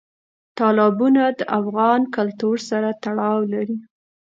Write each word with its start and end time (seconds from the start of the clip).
تالابونه 0.57 1.23
د 1.39 1.41
افغان 1.59 2.01
کلتور 2.15 2.55
سره 2.69 2.89
تړاو 3.03 3.39
لري. 3.53 3.77